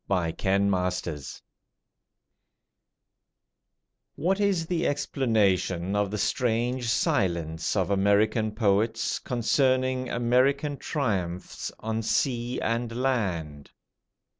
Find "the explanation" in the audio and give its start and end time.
4.65-5.95